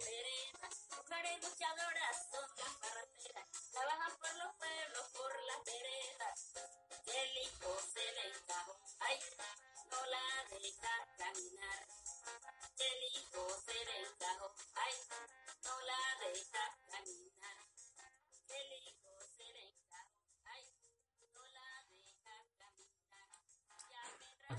[0.00, 0.90] las veredas.
[0.96, 2.29] Mujeres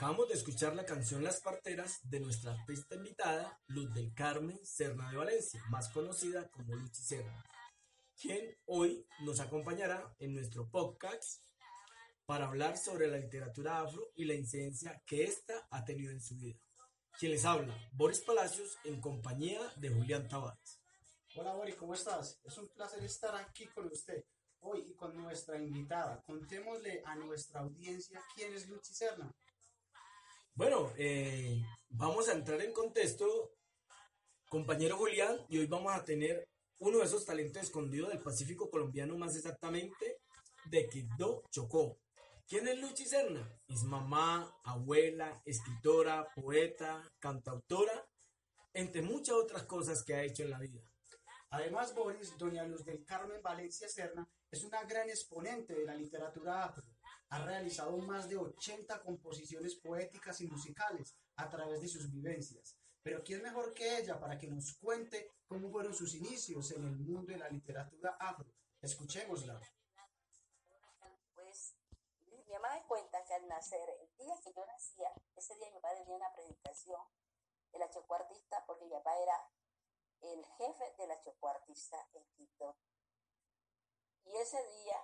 [0.01, 5.11] Acabamos de escuchar la canción Las Parteras de nuestra artista invitada, Luz del Carmen Serna
[5.11, 7.45] de Valencia, más conocida como Luchi Serna,
[8.19, 11.43] quien hoy nos acompañará en nuestro podcast
[12.25, 16.35] para hablar sobre la literatura afro y la incidencia que ésta ha tenido en su
[16.35, 16.59] vida.
[17.19, 20.81] Quien les habla, Boris Palacios, en compañía de Julián Tavares.
[21.35, 22.39] Hola Bori, ¿cómo estás?
[22.43, 24.25] Es un placer estar aquí con usted
[24.61, 26.23] hoy y con nuestra invitada.
[26.23, 29.31] Contémosle a nuestra audiencia quién es Luchi Serna.
[30.61, 31.59] Bueno, eh,
[31.89, 33.55] vamos a entrar en contexto,
[34.47, 39.17] compañero Julián, y hoy vamos a tener uno de esos talentos escondidos del Pacífico colombiano,
[39.17, 40.19] más exactamente
[40.65, 41.97] de Quibdó, Chocó.
[42.47, 43.51] ¿Quién es Luchi Serna?
[43.67, 48.07] Es mamá, abuela, escritora, poeta, cantautora,
[48.71, 50.79] entre muchas otras cosas que ha hecho en la vida.
[51.49, 56.65] Además, Boris, doña Luz del Carmen Valencia Serna es una gran exponente de la literatura
[56.65, 56.85] afro.
[57.31, 62.77] Ha realizado más de 80 composiciones poéticas y musicales a través de sus vivencias.
[63.03, 66.97] Pero ¿quién mejor que ella para que nos cuente cómo fueron sus inicios en el
[66.97, 68.53] mundo de la literatura afro?
[68.81, 69.59] Escuchémosla.
[71.33, 71.75] Pues
[72.27, 75.75] mi mamá me cuenta que al nacer, el día que yo nacía, ese día mi
[75.75, 77.01] papá tenía una presentación
[77.71, 79.49] de la chocuartista porque mi papá era
[80.21, 82.77] el jefe de la chocuartista en Quito.
[84.25, 84.97] Y ese día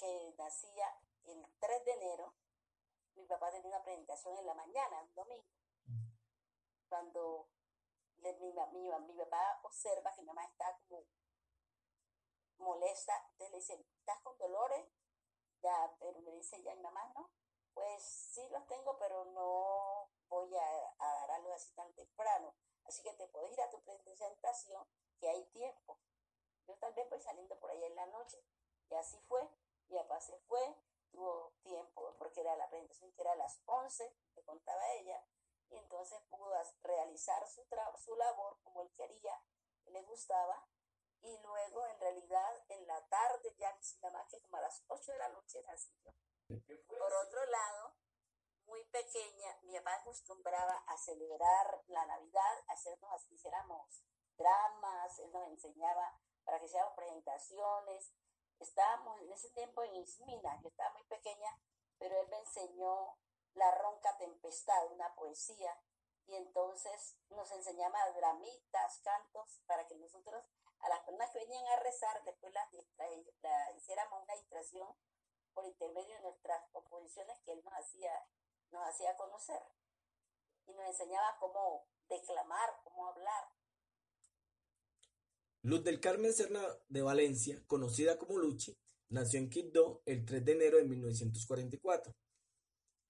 [0.00, 0.86] que nacía,
[1.24, 2.34] el 3 de enero,
[3.16, 5.44] mi papá tenía una presentación en la mañana, un domingo.
[6.88, 7.48] Cuando
[8.16, 11.04] mi, mi, mi papá observa que mi mamá está como
[12.58, 14.86] molesta, entonces le dice, ¿estás con dolores?
[15.60, 17.30] Ya, pero me dice ya mi mamá, ¿no?
[17.74, 22.54] Pues sí los tengo, pero no voy a, a dar algo así tan temprano.
[22.84, 24.86] Así que te puedes ir a tu presentación,
[25.18, 25.98] que hay tiempo.
[26.66, 28.42] Yo tal vez voy saliendo por ahí en la noche.
[28.88, 29.48] Y así fue.
[29.90, 30.76] Mi papá se fue,
[31.10, 35.22] tuvo tiempo, porque era la presentación que era a las 11, me contaba ella,
[35.68, 39.36] y entonces pudo realizar su, tra- su labor como él quería,
[39.84, 40.66] que le gustaba,
[41.22, 45.12] y luego en realidad en la tarde ya nada más que como a las 8
[45.12, 46.12] de la noche nací yo.
[46.88, 47.94] Por otro lado,
[48.66, 54.02] muy pequeña, mi papá acostumbraba a celebrar la Navidad, hacernos así, hiciéramos
[54.36, 58.12] dramas, él nos enseñaba para que hiciéramos presentaciones.
[58.60, 61.58] Estábamos en ese tiempo en Ismina, yo estaba muy pequeña,
[61.98, 63.16] pero él me enseñó
[63.54, 65.76] La Ronca Tempestad, una poesía,
[66.26, 70.44] y entonces nos enseñaba dramitas, cantos, para que nosotros,
[70.80, 72.68] a las personas que venían a rezar, después las
[73.40, 74.94] la- hiciéramos una distracción
[75.54, 78.12] por intermedio de nuestras composiciones que él nos hacía,
[78.70, 79.62] nos hacía conocer.
[80.66, 83.48] Y nos enseñaba cómo declamar, cómo hablar.
[85.62, 88.74] Luz del Carmen Serna de Valencia, conocida como Luchi,
[89.10, 92.14] nació en Quibdó el 3 de enero de 1944.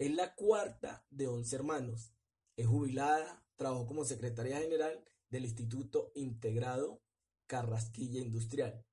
[0.00, 2.12] Es la cuarta de 11 hermanos.
[2.56, 7.00] Es jubilada, trabajó como secretaria general del Instituto Integrado
[7.46, 8.84] Carrasquilla Industrial.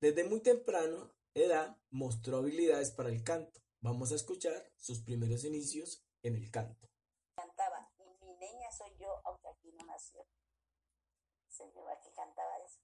[0.00, 3.60] Desde muy temprano edad mostró habilidades para el canto.
[3.82, 6.88] Vamos a escuchar sus primeros inicios en el canto.
[7.36, 10.26] Cantaba, y mi niña soy yo, aunque aquí no nació.
[11.54, 12.80] Señora que cantaba eso.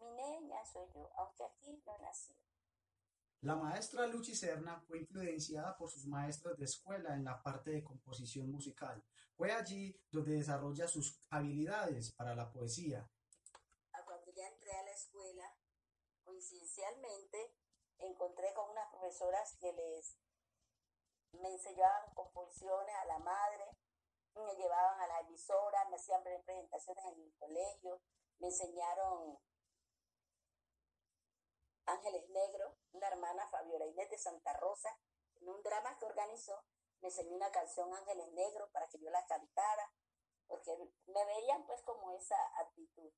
[0.00, 2.34] Mi niña soy yo, aunque aquí no nació.
[3.42, 7.84] La maestra Luchi Serna fue influenciada por sus maestros de escuela en la parte de
[7.84, 9.04] composición musical.
[9.36, 13.06] Fue allí donde desarrolla sus habilidades para la poesía.
[13.92, 15.54] a cuando ya entré a la escuela,
[16.24, 17.54] coincidencialmente
[17.98, 20.16] encontré con unas profesoras que les
[21.32, 23.76] me enseñaban composiciones a la madre,
[24.56, 28.00] llevaban a la emisora, me hacían pre- presentaciones en el colegio,
[28.38, 29.38] me enseñaron
[31.86, 34.98] Ángeles Negro, una hermana Fabiola Inés de Santa Rosa,
[35.40, 36.64] en un drama que organizó,
[37.00, 39.92] me enseñó una canción Ángeles Negro para que yo la cantara,
[40.48, 40.76] porque
[41.06, 43.12] me veían pues como esa actitud.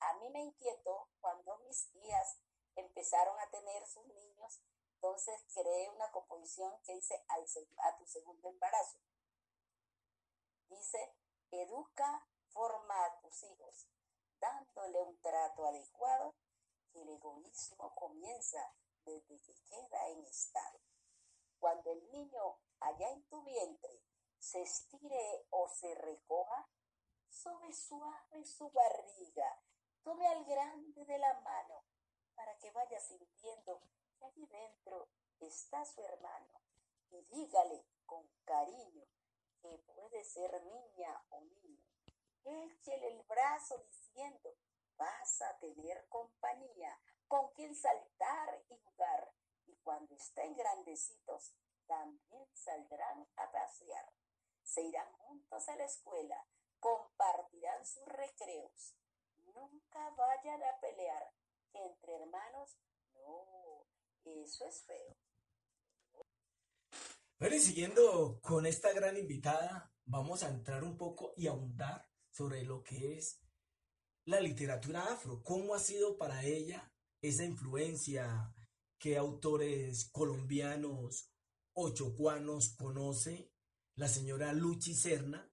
[0.00, 2.38] A mí me inquietó cuando mis hijas
[2.74, 4.60] empezaron a tener sus niños,
[4.94, 8.98] entonces creé una composición que dice a tu segundo embarazo.
[10.68, 11.14] Dice,
[11.50, 13.86] educa, forma a tus hijos,
[14.40, 16.34] dándole un trato adecuado,
[16.92, 18.74] que el egoísmo comienza
[19.04, 20.80] desde que queda en estado.
[21.58, 24.02] Cuando el niño allá en tu vientre
[24.38, 26.68] se estire o se recoja,
[27.28, 29.60] sobe suave su barriga,
[30.02, 31.84] tome al grande de la mano
[32.34, 33.80] para que vaya sintiendo
[34.18, 35.08] que allí dentro
[35.40, 36.60] está su hermano
[37.10, 38.25] y dígale con
[40.36, 41.80] ser niña o niño.
[42.44, 44.54] Échele el brazo diciendo,
[44.98, 49.32] vas a tener compañía con quien saltar y jugar.
[49.66, 51.54] Y cuando estén grandecitos,
[51.86, 54.12] también saldrán a pasear.
[54.62, 56.46] Se irán juntos a la escuela,
[56.80, 58.94] compartirán sus recreos.
[59.54, 61.32] Nunca vayan a pelear,
[61.72, 62.76] entre hermanos,
[63.14, 63.86] no,
[64.24, 65.16] eso es feo.
[67.38, 72.64] Bueno, y siguiendo con esta gran invitada, vamos a entrar un poco y ahondar sobre
[72.64, 73.42] lo que es
[74.24, 76.90] la literatura afro, cómo ha sido para ella
[77.20, 78.54] esa influencia,
[78.98, 81.30] qué autores colombianos
[81.74, 83.52] o chocuanos conoce
[83.96, 85.46] la señora Luchi Serna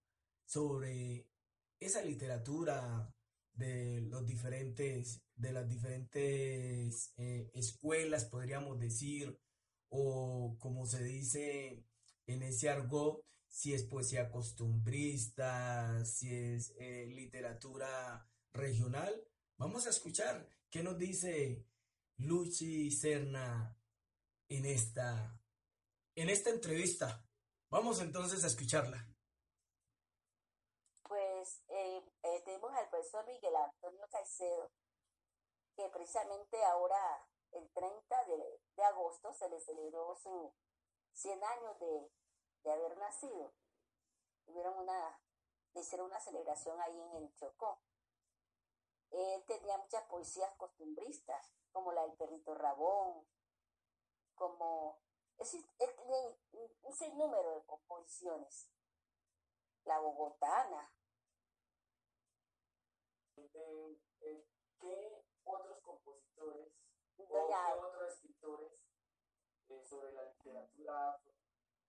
[0.45, 1.27] sobre
[1.81, 3.13] esa literatura
[3.51, 9.37] de los diferentes, de las diferentes eh, escuelas, podríamos decir,
[9.95, 11.85] o como se dice
[12.25, 19.13] en ese argot, si es poesía costumbrista, si es eh, literatura regional.
[19.57, 21.63] Vamos a escuchar qué nos dice
[22.17, 23.77] Luchi Serna
[24.49, 25.39] en esta,
[26.15, 27.23] en esta entrevista.
[27.69, 29.07] Vamos entonces a escucharla.
[31.07, 34.71] Pues eh, eh, tenemos al profesor Miguel Antonio Caicedo,
[35.75, 40.53] que precisamente ahora, el 30 de, de agosto, se le celebró su
[41.13, 42.11] 100 años de,
[42.63, 43.53] de haber nacido.
[44.45, 45.19] Tuvieron una,
[45.75, 47.81] hicieron una celebración ahí en el Chocó.
[49.11, 53.27] Él tenía muchas poesías costumbristas, como la del perrito Rabón,
[54.35, 54.99] como...
[55.37, 55.65] Es un,
[56.83, 58.69] un sinnúmero de composiciones.
[59.83, 60.93] La bogotana,
[63.35, 64.45] Eh, eh,
[64.79, 66.71] ¿Qué otros compositores
[67.17, 68.73] o Doña- qué otros escritores
[69.69, 71.21] eh, sobre la literatura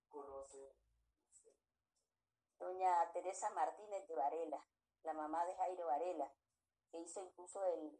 [0.09, 0.75] conoce
[1.29, 1.53] usted?
[2.59, 4.65] doña Teresa Martínez de Varela,
[5.03, 6.31] la mamá de Jairo Varela,
[6.91, 7.99] que hizo incluso el,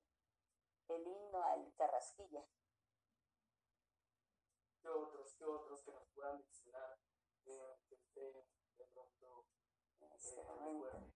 [0.90, 2.46] el himno al Carrasquilla.
[4.82, 7.00] ¿Qué otros, qué otros que nos puedan mencionar
[7.46, 8.46] eh, que usted
[8.78, 9.46] de pronto
[10.00, 11.14] en eh?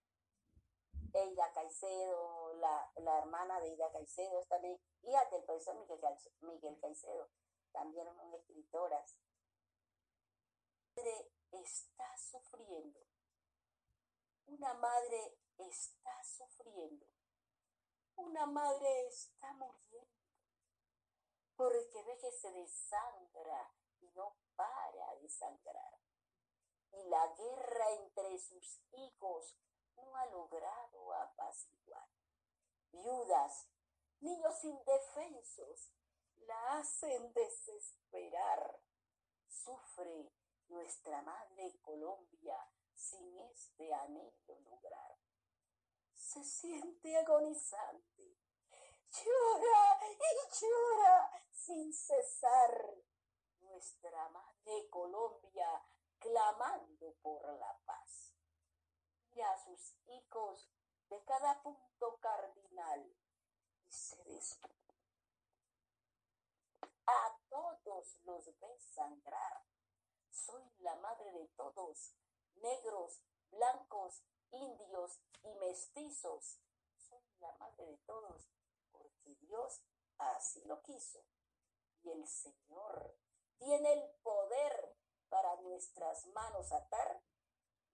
[1.12, 6.00] Eida Caicedo, la, la hermana de Eida Caicedo, también hija del profesor Miguel,
[6.40, 7.28] Miguel Caicedo,
[7.72, 9.16] también son escritoras.
[10.96, 13.00] Madre está sufriendo.
[14.46, 17.06] Una madre está sufriendo.
[18.16, 20.10] Una madre está muriendo.
[21.56, 26.00] Porque ve que se desangra y no para de sangrar.
[26.92, 29.56] Y la guerra entre sus hijos
[30.04, 32.08] no ha logrado apaciguar.
[32.92, 33.68] Viudas,
[34.20, 35.92] niños indefensos,
[36.38, 38.80] la hacen desesperar.
[39.48, 40.32] Sufre
[40.68, 42.56] nuestra madre Colombia
[42.94, 45.18] sin este anhelo lograr.
[46.14, 48.36] Se siente agonizante.
[49.10, 52.94] Llora y llora sin cesar.
[53.60, 55.82] Nuestra madre Colombia
[56.18, 58.29] clamando por la paz
[59.38, 60.68] a sus hijos
[61.08, 63.16] de cada punto cardinal
[63.86, 64.58] y se des...
[67.06, 69.64] A todos los ve sangrar.
[70.30, 72.14] Soy la madre de todos,
[72.56, 73.20] negros,
[73.50, 74.22] blancos,
[74.52, 76.60] indios y mestizos.
[76.96, 78.48] Soy la madre de todos
[78.92, 79.82] porque Dios
[80.18, 81.24] así lo quiso.
[82.02, 83.16] Y el Señor
[83.58, 84.96] tiene el poder
[85.28, 87.22] para nuestras manos atar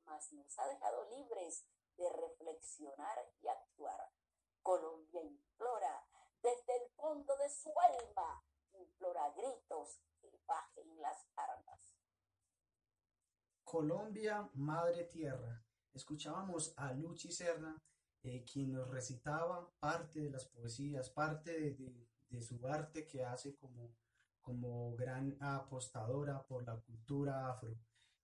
[0.07, 4.13] mas nos ha dejado libres de reflexionar y actuar.
[4.63, 6.07] Colombia implora
[6.43, 11.97] desde el fondo de su alma, implora gritos que bajen las armas.
[13.65, 15.63] Colombia, Madre Tierra.
[15.93, 17.77] Escuchábamos a Luchi Serna,
[18.23, 23.25] eh, quien nos recitaba parte de las poesías, parte de, de- de su arte que
[23.25, 23.95] hace como,
[24.41, 27.79] como gran apostadora por la cultura afro.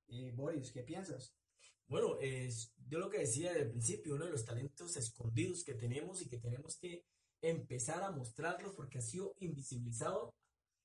[0.08, 1.34] Eh, Boris, ¿qué piensas?
[1.92, 5.74] Bueno, es yo lo que decía desde el principio, uno de los talentos escondidos que
[5.74, 7.04] tenemos y que tenemos que
[7.42, 10.34] empezar a mostrarlos porque ha sido invisibilizado,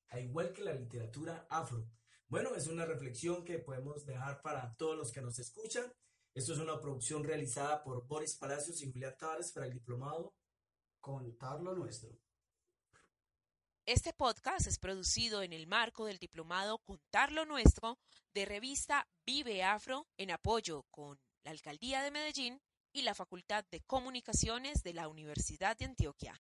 [0.10, 1.90] al igual que la literatura afro.
[2.28, 5.86] Bueno, es una reflexión que podemos dejar para todos los que nos escuchan.
[6.34, 10.36] Esto es una producción realizada por Boris Palacios y Julián Tavares para el diplomado
[11.00, 12.10] Contar lo nuestro.
[13.88, 17.98] Este podcast es producido en el marco del diplomado Contar lo Nuestro
[18.34, 23.80] de revista Vive Afro en apoyo con la Alcaldía de Medellín y la Facultad de
[23.80, 26.36] Comunicaciones de la Universidad de Antioquia.